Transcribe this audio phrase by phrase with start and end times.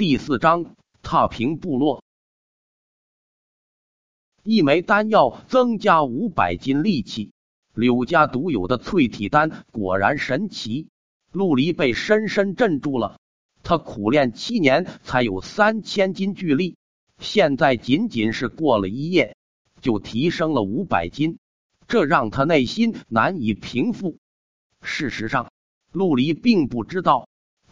[0.00, 0.64] 第四章
[1.02, 2.02] 踏平部落。
[4.42, 7.32] 一枚丹药增加五百斤力气，
[7.74, 10.88] 柳家独有的淬体丹果然神奇。
[11.32, 13.20] 陆离被深深镇住了。
[13.62, 16.78] 他苦练七年才有三千斤巨力，
[17.18, 19.36] 现在仅仅是过了一夜，
[19.82, 21.38] 就提升了五百斤，
[21.86, 24.16] 这让他内心难以平复。
[24.80, 25.52] 事实上，
[25.92, 27.28] 陆离并不知道。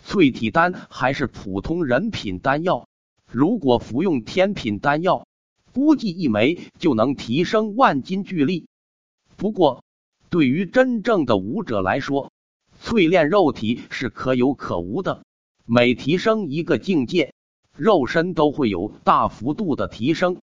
[0.08, 2.88] 淬体丹还是普通人品丹药，
[3.30, 5.26] 如果服用天品丹药，
[5.74, 8.68] 估计一枚就能提升万斤巨力。
[9.36, 9.84] 不过，
[10.30, 12.32] 对于真正的武者来说，
[12.82, 15.24] 淬炼肉体是可有可无的。
[15.66, 17.34] 每提升一个境界，
[17.76, 20.38] 肉身都会有大幅度的提升。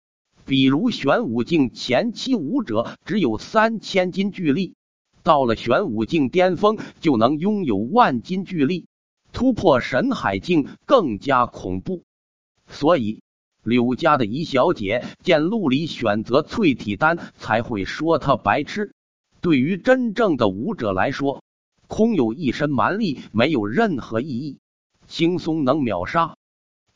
[0.43, 4.73] 比如玄武境前期武者只有三千斤巨力，
[5.21, 8.87] 到了玄武境巅峰就能拥有万斤巨力。
[9.41, 12.03] 突破神海境更加恐怖，
[12.67, 13.23] 所以
[13.63, 18.93] 柳家的姨小姐见陆离选择淬体丹，才会说他白痴。
[19.41, 21.41] 对于真正的武者来说，
[21.87, 24.59] 空有一身蛮力没有任何意义，
[25.07, 26.37] 轻松能秒杀。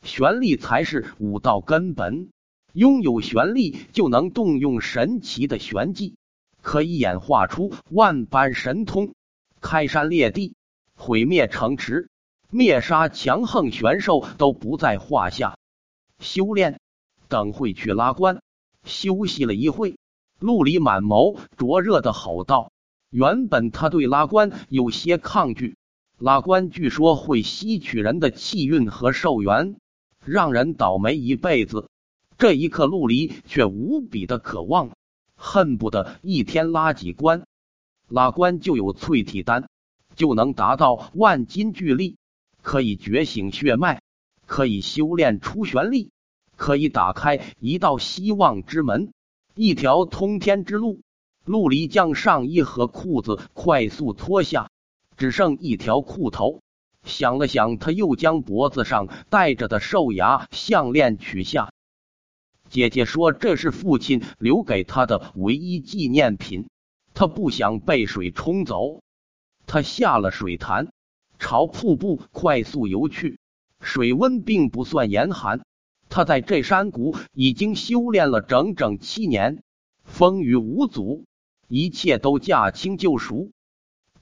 [0.03, 2.30] 玄力才是武道根本，
[2.73, 6.13] 拥有玄力就能动用神奇的玄技，
[6.61, 9.15] 可以演化出万般神通，
[9.61, 10.53] 开山裂地，
[10.93, 12.07] 毁灭城池。
[12.49, 15.57] 灭杀强横玄兽都不在话下。
[16.19, 16.79] 修炼，
[17.27, 18.41] 等会去拉关。
[18.83, 19.97] 休息了一会，
[20.39, 22.71] 陆离满眸灼热的吼道
[23.09, 25.75] ：“原本他对拉关有些抗拒，
[26.17, 29.75] 拉关据说会吸取人的气运和寿元，
[30.23, 31.89] 让人倒霉一辈子。
[32.37, 34.91] 这一刻，陆离却无比的渴望，
[35.35, 37.43] 恨不得一天拉几关。
[38.07, 39.67] 拉关就有淬体丹，
[40.15, 42.17] 就能达到万斤巨力。”
[42.66, 44.02] 可以觉醒血脉，
[44.47, 46.09] 可以修炼出玄力，
[46.58, 49.13] 可以打开一道希望之门，
[49.53, 51.02] 一条通天之路。
[51.45, 54.71] 陆离将上衣和裤子快速脱下，
[55.15, 56.64] 只剩一条裤头。
[57.03, 61.71] 想了想，他又将脖子上戴着的兽牙项链取下。
[62.67, 66.67] 姐姐说这是父亲留给他的唯一纪念品，
[67.14, 69.02] 他不想被水冲走。
[69.67, 70.92] 他下了水潭。
[71.45, 73.38] 朝瀑布快速游去，
[73.80, 75.64] 水温并不算严寒。
[76.10, 79.61] 他在这山谷已经修炼了整整七年，
[80.04, 81.26] 风雨无阻，
[81.67, 83.52] 一切都驾轻就熟。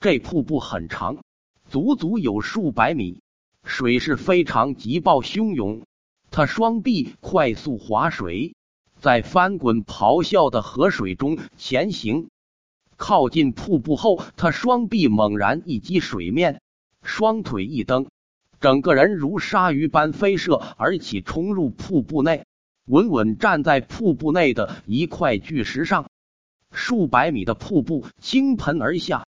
[0.02, 1.24] 这瀑布很长，
[1.70, 3.22] 足足有数百米，
[3.64, 5.84] 水势非常急暴汹涌。
[6.30, 8.54] 他双臂快速划水，
[9.00, 12.28] 在翻滚咆哮的河水中前行。
[12.98, 16.60] 靠近瀑布后，他双臂猛然一击水面。
[17.04, 18.08] 双腿一蹬，
[18.60, 22.46] 整个人如鲨鱼般飞射而起，冲入瀑布内，
[22.86, 26.10] 稳稳站在瀑布内的一块巨石上。
[26.72, 29.28] 数百米的瀑布倾盆而下，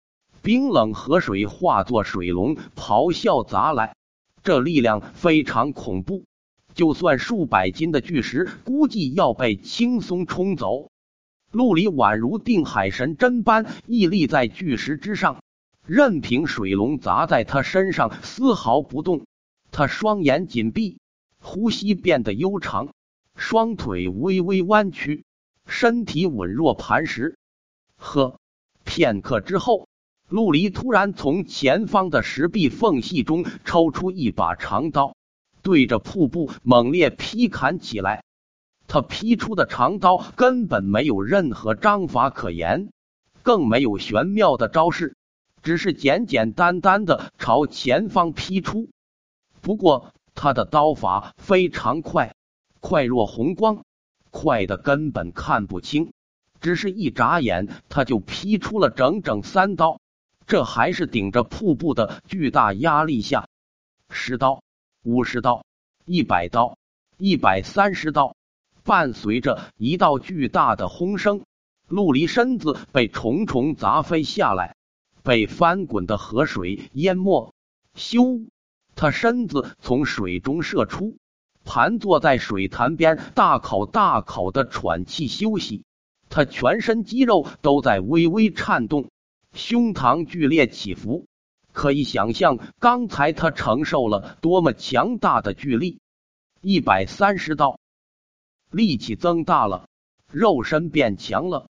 [0.42, 3.94] 冰冷河水化作水龙，咆哮砸来，
[4.42, 6.24] 这力量非常恐怖。
[6.74, 10.90] 就算数百斤的巨石，估计要被轻松冲走。
[11.50, 15.42] 陆离宛如定海神针般屹立在巨石之上。
[15.88, 19.25] 任凭水龙砸在他身上，丝毫不动。
[19.71, 20.99] 他双眼紧闭，
[21.41, 22.91] 呼吸变得悠长，
[23.34, 25.25] 双腿微微弯曲，
[25.66, 27.38] 身体稳若磐石。
[27.97, 28.38] 呵，
[28.84, 29.88] 片刻之后，
[30.28, 35.16] 陆离突然从前方的石壁缝隙中抽出一把长刀，
[35.62, 38.25] 对着瀑布猛烈劈砍起来。
[38.87, 42.91] 他劈出的长刀根本没有任何章法可言，
[43.43, 45.16] 更没有玄妙的招式。
[45.68, 48.88] 只是简简单单的朝前方劈出，
[49.60, 52.34] 不过他的刀法非常快，
[52.80, 53.84] 快若红光，
[54.30, 56.10] 快的根本看不清。
[56.58, 60.00] 只是一眨眼，他就劈出了整整三刀，
[60.46, 63.46] 这还是顶着瀑布的巨大压力下。
[64.08, 64.62] 十刀、
[65.04, 65.66] 五十刀、
[66.06, 66.78] 一百刀、
[67.19, 68.34] 一百三十刀，
[68.84, 71.43] 伴随着一道巨大的轰声，
[71.88, 74.77] 陆离身子被重重砸飞下来。
[75.28, 77.52] 被翻滚的河水淹没，
[77.94, 78.48] 咻！
[78.94, 81.19] 他身子从水中射出，
[81.66, 85.84] 盘坐在水潭边，大口大口的喘气休息。
[86.30, 89.10] 他全身肌肉都在微微颤动，
[89.52, 91.26] 胸膛剧烈起伏，
[91.74, 95.98] 可以想象刚才他承受了多么强大的巨力。
[96.62, 97.78] 一百三十道，
[98.70, 99.90] 力气增大了，
[100.32, 101.69] 肉身变强了。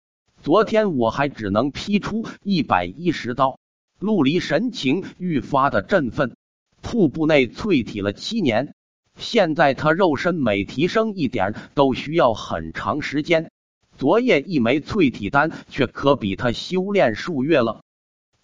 [0.46, 3.58] 昨天我还只能劈出一百一十刀，
[3.98, 6.36] 陆离神情愈发的振奋。
[6.84, 8.76] 瀑布内淬体了七年，
[9.18, 13.50] 现在他肉身每提升一点，都需要很长时间。
[13.98, 17.82] 昨夜一枚淬体丹，却可比他修炼数月了。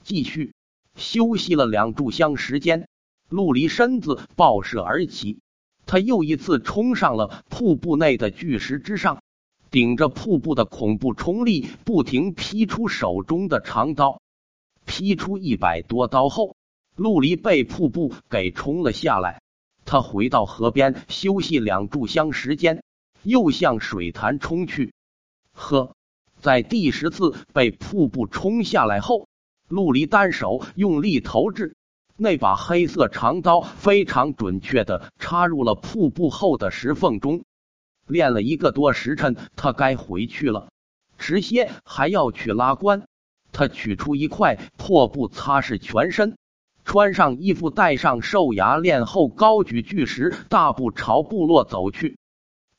[0.04, 0.56] 继续
[0.96, 2.88] 休息了两炷香时间，
[3.30, 5.38] 陆离身子爆射而起，
[5.86, 9.22] 他又一次冲上了瀑布内的巨石之上，
[9.72, 14.22] 顶着瀑布的恐怖冲力，不停劈出手中的长刀。
[14.86, 16.58] 劈出一百多刀后，
[16.98, 19.42] 陆离被瀑布给冲了下来。
[19.86, 22.84] 他回到河边休息两炷香时间，
[23.24, 24.94] 又向水潭冲去。
[25.54, 25.96] 呵，
[26.42, 29.30] 在第十次被瀑布冲下来后，
[29.70, 31.76] 陆离单手用力投掷
[32.18, 37.46] 那把黑色长刀，非常准确的插入了瀑布后的石缝中。
[38.12, 40.70] 练了一个多时辰，他该回去了。
[41.18, 43.08] 迟些还要去拉关。
[43.52, 46.38] 他取出一块破布擦拭全身。
[46.84, 52.18] 穿上衣服，戴上兽牙链后，高举巨石，大步朝部落走去。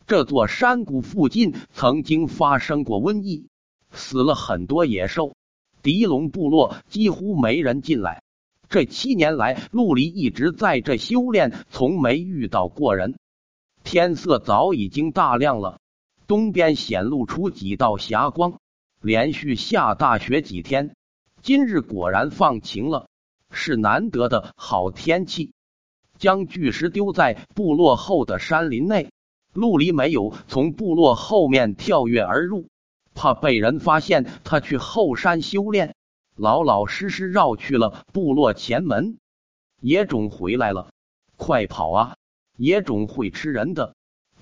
[0.07, 3.49] 这座山谷附近曾经发生过瘟疫，
[3.93, 5.35] 死了很多野兽。
[5.83, 8.23] 狄龙部落几乎没人进来。
[8.69, 13.17] 这七年来，陆离一直在这修炼，从没遇到过人。
[13.85, 15.79] 天色早已经大亮了，
[16.27, 18.59] 东边显露出几道霞光。
[19.01, 20.95] 连续下大雪几天，
[21.43, 23.09] 今日果然放晴了。
[23.51, 25.53] 是难得的好天气。
[26.17, 29.11] 将巨石丢在部落后的山林内，
[29.53, 32.69] 陆离没有从部落后面跳跃而入，
[33.15, 35.97] 怕被人发现他去后山修炼，
[36.37, 39.19] 老老实实绕去了部落前门。
[39.81, 40.93] 野种回来了，
[41.37, 42.17] 快跑啊！
[42.57, 43.95] 野种会吃人的，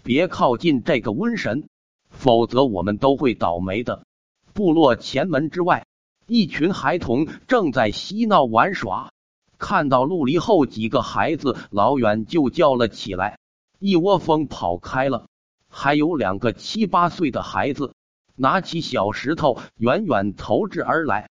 [0.02, 1.68] 别靠近这个瘟神，
[2.08, 4.04] 否则我们都会倒霉的。
[4.52, 5.86] 部落前门之外。
[6.26, 9.12] 一群孩童正在嬉闹玩耍，
[9.58, 13.40] 看到陆离后，几个孩子老远就叫了起来，
[13.80, 15.26] 一窝蜂跑开了。
[15.68, 17.96] 还有两个七八岁的孩子
[18.36, 21.28] 拿起小石头远远投掷而来。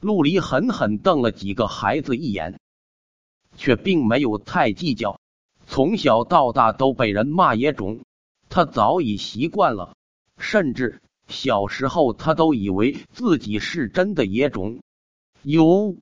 [0.00, 2.58] 陆离狠狠瞪了几个孩子一眼，
[3.58, 5.19] 却并没有太计较。
[5.70, 8.00] 从小到大都被人骂野种，
[8.48, 9.94] 他早已习惯了，
[10.36, 11.00] 甚至。
[11.28, 14.80] 小时候，他都以为自己是真的野种。
[15.42, 15.94] 哟，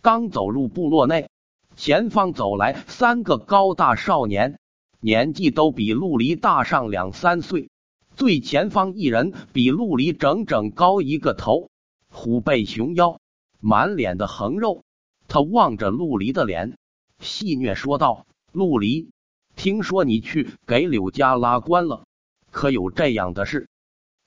[0.00, 1.28] 刚走入部落内，
[1.76, 4.58] 前方走来三个高大少年，
[5.00, 7.68] 年纪都比陆离大上两三岁。
[8.16, 11.68] 最前方一人比陆离整整高一个头，
[12.10, 13.20] 虎背熊腰，
[13.60, 14.82] 满脸的横肉。
[15.28, 16.78] 他望着陆离的脸，
[17.18, 19.10] 戏谑说道：“陆离，
[19.56, 22.04] 听说你去给柳家拉关了，
[22.50, 23.68] 可有这样的事？”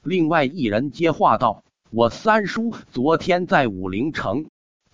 [0.04, 4.48] 另外一人接话道：“我三叔昨天在武陵城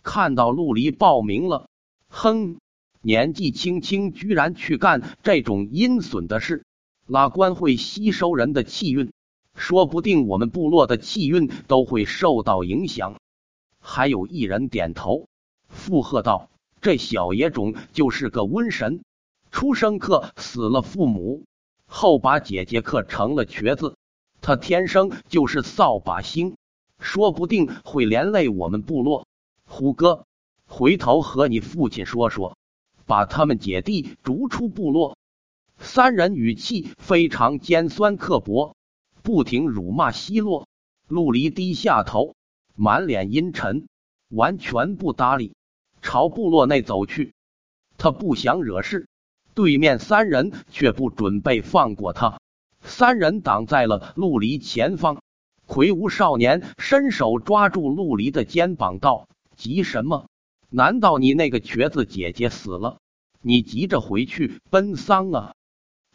[0.04, 1.68] 看到陆离报名了，
[2.10, 2.60] 哼，
[3.02, 6.64] 年纪轻轻居然去干这种阴损的事，
[7.08, 9.12] 拉官会吸收人的气运，
[9.56, 13.16] 说不定我们部落的气运都会受到影响。”
[13.82, 15.28] 还有一人点头
[15.70, 16.50] 附和道
[16.82, 19.02] ：“这小野种就是个瘟神，
[19.52, 21.46] 出生克死了父母，
[21.86, 23.96] 后把姐姐克成了瘸子。”
[24.42, 26.56] 他天生就是扫把星，
[26.98, 29.28] 说不定会连累我们部落。
[29.66, 30.26] 虎哥，
[30.66, 32.56] 回头和你父亲说说，
[33.06, 35.18] 把他们姐弟逐出部落。
[35.78, 38.78] 三人语气非常尖酸刻薄，
[39.22, 40.70] 不停辱骂奚落。
[41.10, 42.36] 陆离低下头，
[42.76, 43.88] 满脸阴沉，
[44.30, 45.54] 完全不搭理，
[46.02, 47.34] 朝部落内走去。
[47.98, 49.09] 他不想惹事，
[49.60, 52.40] 对面三人却不准备放过他。
[52.82, 55.22] 三人挡在了陆离前方，
[55.66, 60.28] 魁梧少年伸手抓住陆离的肩膀，道：“急什么？
[60.70, 63.00] 难道你那个瘸子姐姐死了？
[63.42, 65.54] 你急着回去奔丧啊？”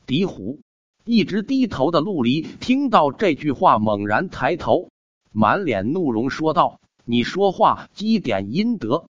[0.07, 0.61] 狄虎
[1.05, 4.89] 一直低头的陆离听到这句话，猛然抬头，
[5.33, 9.05] 满脸怒容，说道：“你说话积点阴德，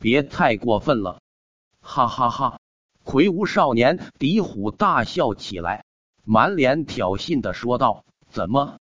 [0.00, 1.20] 别太过分了！”
[1.80, 2.58] 哈哈哈！
[3.06, 5.84] 魁梧少年狄虎大笑起来。
[6.24, 8.78] 满脸挑衅的说道：“怎么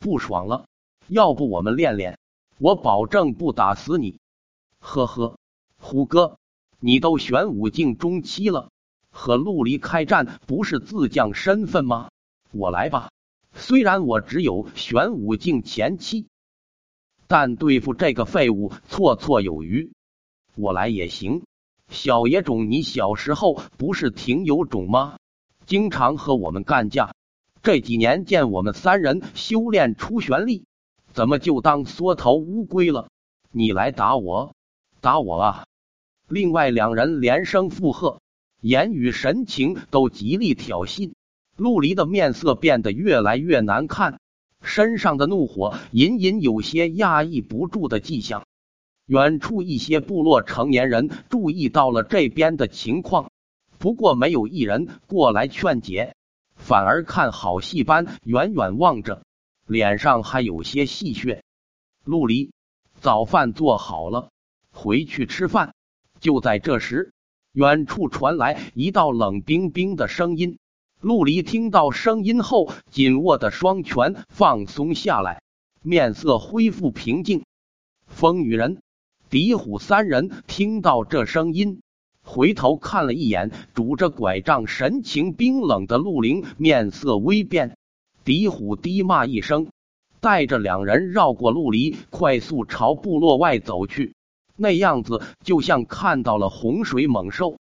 [0.00, 0.66] 不爽了？
[1.06, 2.18] 要不我们练练，
[2.58, 4.18] 我保证不打死你。”
[4.80, 5.38] 呵呵，
[5.80, 6.38] 虎哥，
[6.80, 8.72] 你都玄武境中期了，
[9.12, 12.10] 和陆离开战不是自降身份吗？
[12.50, 13.12] 我来吧，
[13.52, 16.26] 虽然我只有玄武境前期，
[17.28, 19.92] 但对付这个废物绰绰有余。
[20.56, 21.44] 我来也行。
[21.88, 25.16] 小野种，你小时候不是挺有种吗？
[25.66, 27.14] 经常和我们干架，
[27.62, 30.64] 这几年见我们三人修炼出玄力，
[31.12, 33.08] 怎么就当缩头乌龟了？
[33.50, 34.54] 你来打我，
[35.00, 35.66] 打我啊！
[36.28, 38.20] 另外两人连声附和。
[38.60, 41.12] 言语神情都极力挑衅。
[41.56, 44.20] 陆离的面色变得越来越难看，
[44.62, 48.46] 身上的怒火隐隐有些压抑不住的迹象。
[49.08, 53.30] 远处一些部落成年人注意到了这边的情况，
[53.78, 56.14] 不过没有一人过来劝解，
[56.56, 59.22] 反而看好戏般远远望着，
[59.66, 61.40] 脸上还有些戏谑。
[62.04, 62.52] 陆离，
[63.00, 64.28] 早饭做好了，
[64.70, 65.74] 回去吃饭。
[66.20, 67.12] 就在这时。
[67.52, 70.58] 远处传来一道冷冰冰的声音。
[71.00, 75.40] 陆离听到声音后，紧握的双拳放松下来，
[75.82, 77.46] 面色恢复平静。
[78.06, 78.82] 风雨人、
[79.30, 81.82] 狄虎三人听到这声音，
[82.22, 87.76] 回头看了一眼拄着拐杖、神情冰冷的陆凌，面色微变。
[88.24, 89.68] 狄虎低骂一声，
[90.20, 94.14] 带着两人绕过陆离，快速朝部落外走去。
[94.56, 97.58] 那样子就像看到了洪水猛兽。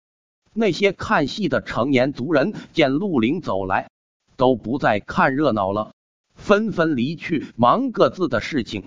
[0.53, 3.88] 那些看戏的成年族人见陆凌走来，
[4.36, 5.94] 都不再看热闹了，
[6.34, 8.86] 纷纷离去，忙各自的事情。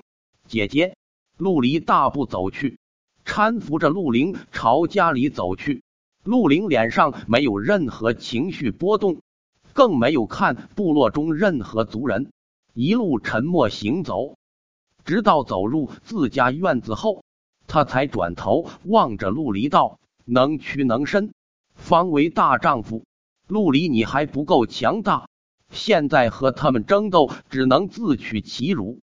[0.49, 0.97] 姐姐，
[1.45, 2.79] 陆离大步走去，
[3.23, 5.83] 搀扶着陆凌朝家里走去。
[6.23, 9.21] 陆凌脸上没有任何情绪波动，
[9.75, 12.33] 更没有看部落中任何族人，
[12.73, 14.39] 一路沉默行走，
[15.05, 17.23] 直到走入自家院子后。
[17.67, 21.35] 他才转头望着陆离道：“能屈能伸，
[21.75, 23.05] 方为大丈夫。
[23.49, 25.29] 陆离，你还不够强大，
[25.71, 29.01] 现在和他们争斗，只能自取其辱。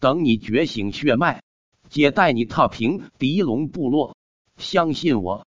[0.00, 1.42] 等你觉醒血脉，
[1.92, 4.16] 姐带你踏平狄龙部落。
[4.56, 5.46] 相信我，